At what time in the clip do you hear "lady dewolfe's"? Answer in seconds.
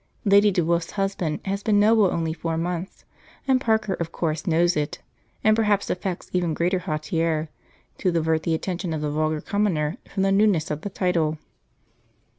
0.25-0.89